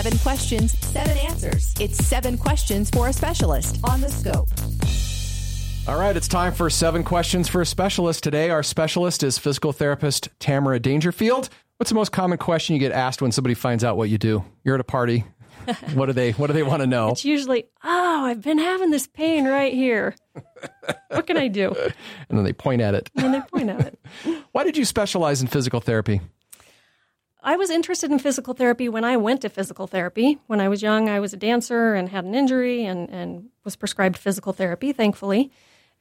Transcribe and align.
Seven 0.00 0.18
questions, 0.18 0.78
seven 0.78 1.18
answers. 1.18 1.74
It's 1.80 1.98
seven 2.06 2.38
questions 2.38 2.88
for 2.88 3.08
a 3.08 3.12
specialist 3.12 3.80
on 3.82 4.00
the 4.00 4.08
scope. 4.08 4.48
All 5.88 5.98
right, 5.98 6.16
it's 6.16 6.28
time 6.28 6.52
for 6.52 6.70
seven 6.70 7.02
questions 7.02 7.48
for 7.48 7.62
a 7.62 7.66
specialist. 7.66 8.22
Today, 8.22 8.50
our 8.50 8.62
specialist 8.62 9.24
is 9.24 9.38
physical 9.38 9.72
therapist 9.72 10.28
Tamara 10.38 10.78
Dangerfield. 10.78 11.48
What's 11.78 11.90
the 11.90 11.96
most 11.96 12.12
common 12.12 12.38
question 12.38 12.74
you 12.74 12.78
get 12.78 12.92
asked 12.92 13.20
when 13.20 13.32
somebody 13.32 13.54
finds 13.54 13.82
out 13.82 13.96
what 13.96 14.08
you 14.08 14.18
do? 14.18 14.44
You're 14.62 14.76
at 14.76 14.80
a 14.80 14.84
party. 14.84 15.24
what 15.94 16.06
do 16.06 16.12
they 16.12 16.30
What 16.30 16.46
do 16.46 16.52
they 16.52 16.62
want 16.62 16.80
to 16.80 16.86
know? 16.86 17.08
It's 17.10 17.24
usually, 17.24 17.64
oh, 17.82 18.24
I've 18.24 18.40
been 18.40 18.58
having 18.58 18.90
this 18.90 19.08
pain 19.08 19.48
right 19.48 19.74
here. 19.74 20.14
what 21.08 21.26
can 21.26 21.36
I 21.36 21.48
do? 21.48 21.74
And 22.28 22.38
then 22.38 22.44
they 22.44 22.52
point 22.52 22.82
at 22.82 22.94
it. 22.94 23.10
And 23.16 23.24
then 23.24 23.32
they 23.32 23.40
point 23.40 23.68
at 23.68 23.80
it. 23.80 23.98
Why 24.52 24.62
did 24.62 24.76
you 24.76 24.84
specialize 24.84 25.42
in 25.42 25.48
physical 25.48 25.80
therapy? 25.80 26.20
I 27.40 27.56
was 27.56 27.70
interested 27.70 28.10
in 28.10 28.18
physical 28.18 28.54
therapy 28.54 28.88
when 28.88 29.04
I 29.04 29.16
went 29.16 29.42
to 29.42 29.48
physical 29.48 29.86
therapy. 29.86 30.38
When 30.48 30.60
I 30.60 30.68
was 30.68 30.82
young, 30.82 31.08
I 31.08 31.20
was 31.20 31.32
a 31.32 31.36
dancer 31.36 31.94
and 31.94 32.08
had 32.08 32.24
an 32.24 32.34
injury 32.34 32.84
and, 32.84 33.08
and 33.10 33.48
was 33.64 33.76
prescribed 33.76 34.18
physical 34.18 34.52
therapy, 34.52 34.92
thankfully, 34.92 35.52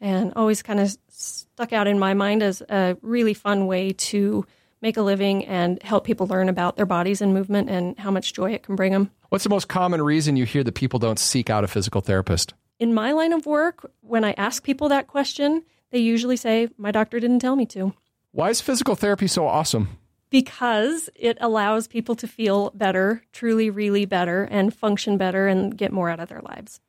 and 0.00 0.32
always 0.34 0.62
kind 0.62 0.80
of 0.80 0.96
stuck 1.08 1.72
out 1.72 1.86
in 1.86 1.98
my 1.98 2.14
mind 2.14 2.42
as 2.42 2.62
a 2.62 2.96
really 3.02 3.34
fun 3.34 3.66
way 3.66 3.92
to 3.92 4.46
make 4.80 4.96
a 4.96 5.02
living 5.02 5.44
and 5.46 5.82
help 5.82 6.04
people 6.04 6.26
learn 6.26 6.48
about 6.48 6.76
their 6.76 6.86
bodies 6.86 7.20
and 7.20 7.34
movement 7.34 7.68
and 7.68 7.98
how 7.98 8.10
much 8.10 8.32
joy 8.32 8.52
it 8.52 8.62
can 8.62 8.76
bring 8.76 8.92
them. 8.92 9.10
What's 9.28 9.44
the 9.44 9.50
most 9.50 9.68
common 9.68 10.02
reason 10.02 10.36
you 10.36 10.44
hear 10.44 10.64
that 10.64 10.74
people 10.74 10.98
don't 10.98 11.18
seek 11.18 11.50
out 11.50 11.64
a 11.64 11.68
physical 11.68 12.00
therapist? 12.00 12.54
In 12.78 12.94
my 12.94 13.12
line 13.12 13.32
of 13.32 13.46
work, 13.46 13.90
when 14.00 14.24
I 14.24 14.32
ask 14.32 14.62
people 14.62 14.88
that 14.90 15.06
question, 15.06 15.64
they 15.90 15.98
usually 15.98 16.36
say, 16.36 16.68
My 16.78 16.90
doctor 16.90 17.20
didn't 17.20 17.40
tell 17.40 17.56
me 17.56 17.66
to. 17.66 17.94
Why 18.32 18.50
is 18.50 18.60
physical 18.60 18.96
therapy 18.96 19.26
so 19.26 19.46
awesome? 19.46 19.98
Because 20.30 21.08
it 21.14 21.38
allows 21.40 21.86
people 21.86 22.16
to 22.16 22.26
feel 22.26 22.70
better, 22.74 23.22
truly, 23.32 23.70
really 23.70 24.04
better, 24.04 24.44
and 24.44 24.74
function 24.74 25.16
better 25.16 25.46
and 25.46 25.76
get 25.76 25.92
more 25.92 26.10
out 26.10 26.20
of 26.20 26.28
their 26.28 26.42
lives. 26.42 26.80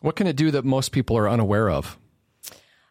What 0.00 0.16
can 0.16 0.26
it 0.26 0.36
do 0.36 0.50
that 0.50 0.64
most 0.64 0.92
people 0.92 1.16
are 1.16 1.28
unaware 1.28 1.70
of? 1.70 1.98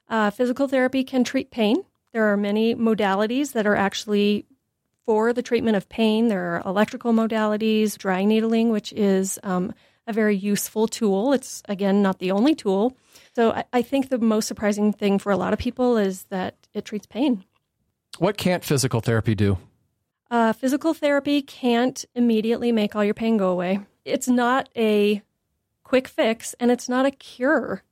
Uh, 0.09 0.29
physical 0.29 0.67
therapy 0.67 1.03
can 1.03 1.23
treat 1.23 1.51
pain. 1.51 1.83
There 2.11 2.31
are 2.31 2.37
many 2.37 2.75
modalities 2.75 3.53
that 3.53 3.65
are 3.65 3.75
actually 3.75 4.45
for 5.05 5.33
the 5.33 5.41
treatment 5.41 5.77
of 5.77 5.89
pain. 5.89 6.27
There 6.27 6.55
are 6.55 6.63
electrical 6.65 7.13
modalities, 7.13 7.97
dry 7.97 8.23
needling, 8.25 8.69
which 8.69 8.93
is 8.93 9.39
um, 9.43 9.73
a 10.07 10.13
very 10.13 10.35
useful 10.35 10.87
tool. 10.87 11.33
It's, 11.33 11.61
again, 11.67 12.01
not 12.01 12.19
the 12.19 12.31
only 12.31 12.55
tool. 12.55 12.97
So 13.35 13.51
I, 13.51 13.65
I 13.73 13.81
think 13.81 14.09
the 14.09 14.19
most 14.19 14.47
surprising 14.47 14.93
thing 14.93 15.19
for 15.19 15.31
a 15.31 15.37
lot 15.37 15.53
of 15.53 15.59
people 15.59 15.97
is 15.97 16.25
that 16.25 16.55
it 16.73 16.85
treats 16.85 17.05
pain. 17.05 17.43
What 18.19 18.37
can't 18.37 18.63
physical 18.63 19.01
therapy 19.01 19.35
do? 19.35 19.57
Uh, 20.33 20.51
physical 20.51 20.95
therapy 20.95 21.43
can't 21.43 22.05
immediately 22.15 22.71
make 22.71 22.95
all 22.95 23.03
your 23.03 23.13
pain 23.13 23.37
go 23.37 23.51
away. 23.51 23.79
It's 24.03 24.27
not 24.27 24.67
a 24.75 25.21
quick 25.83 26.07
fix 26.07 26.55
and 26.59 26.71
it's 26.71 26.89
not 26.89 27.05
a 27.05 27.11
cure. 27.11 27.83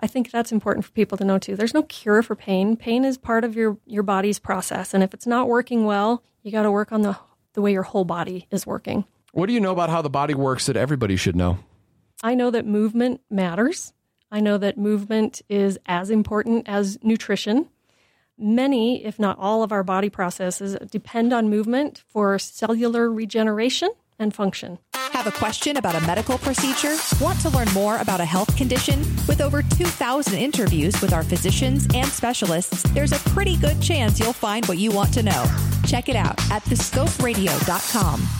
I 0.00 0.06
think 0.06 0.30
that's 0.30 0.52
important 0.52 0.86
for 0.86 0.92
people 0.92 1.18
to 1.18 1.24
know 1.26 1.38
too. 1.38 1.56
There's 1.56 1.74
no 1.74 1.82
cure 1.82 2.22
for 2.22 2.34
pain. 2.34 2.78
Pain 2.78 3.04
is 3.04 3.18
part 3.18 3.44
of 3.44 3.56
your, 3.56 3.76
your 3.84 4.02
body's 4.02 4.38
process. 4.38 4.94
And 4.94 5.02
if 5.02 5.12
it's 5.12 5.26
not 5.26 5.48
working 5.48 5.84
well, 5.84 6.22
you 6.42 6.50
got 6.50 6.62
to 6.62 6.70
work 6.70 6.92
on 6.92 7.02
the, 7.02 7.18
the 7.52 7.60
way 7.60 7.72
your 7.72 7.82
whole 7.82 8.06
body 8.06 8.46
is 8.50 8.66
working. 8.66 9.04
What 9.32 9.44
do 9.44 9.52
you 9.52 9.60
know 9.60 9.72
about 9.72 9.90
how 9.90 10.00
the 10.00 10.08
body 10.08 10.32
works 10.32 10.64
that 10.64 10.78
everybody 10.78 11.16
should 11.16 11.36
know? 11.36 11.58
I 12.22 12.34
know 12.34 12.50
that 12.50 12.64
movement 12.64 13.20
matters. 13.28 13.92
I 14.32 14.40
know 14.40 14.56
that 14.56 14.78
movement 14.78 15.42
is 15.50 15.78
as 15.84 16.08
important 16.08 16.70
as 16.70 16.98
nutrition. 17.02 17.68
Many, 18.40 19.04
if 19.04 19.18
not 19.18 19.38
all, 19.38 19.62
of 19.62 19.70
our 19.70 19.82
body 19.82 20.08
processes 20.08 20.76
depend 20.90 21.32
on 21.32 21.50
movement 21.50 22.02
for 22.08 22.38
cellular 22.38 23.12
regeneration 23.12 23.90
and 24.18 24.34
function. 24.34 24.78
Have 24.94 25.26
a 25.26 25.32
question 25.32 25.76
about 25.76 25.94
a 25.94 26.00
medical 26.06 26.38
procedure? 26.38 26.96
Want 27.22 27.38
to 27.40 27.50
learn 27.50 27.68
more 27.74 27.98
about 27.98 28.20
a 28.20 28.24
health 28.24 28.56
condition? 28.56 29.00
With 29.28 29.42
over 29.42 29.62
2,000 29.62 30.38
interviews 30.38 30.98
with 31.02 31.12
our 31.12 31.22
physicians 31.22 31.86
and 31.94 32.08
specialists, 32.08 32.82
there's 32.94 33.12
a 33.12 33.18
pretty 33.30 33.56
good 33.56 33.82
chance 33.82 34.18
you'll 34.18 34.32
find 34.32 34.64
what 34.66 34.78
you 34.78 34.90
want 34.90 35.12
to 35.14 35.22
know. 35.22 35.44
Check 35.86 36.08
it 36.08 36.16
out 36.16 36.40
at 36.50 36.62
thescoperadio.com. 36.62 38.39